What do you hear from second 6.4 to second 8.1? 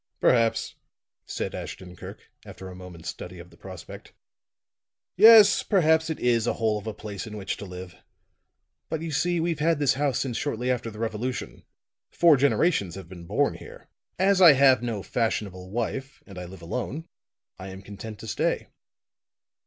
a hole of a place in which to live.